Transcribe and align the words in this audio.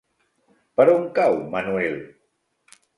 Per 0.81 0.87
on 0.95 1.05
cau 1.21 1.39
Manuel? 1.55 2.05